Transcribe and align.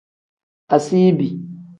Asiibi. 0.75 1.27